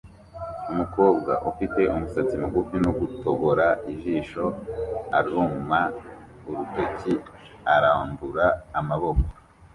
[0.71, 4.45] Umukobwa ufite umusatsi mugufi no gutobora ijisho
[5.19, 5.81] aruma
[6.47, 7.13] urutoki
[7.75, 8.45] arambura
[8.79, 9.27] amaboko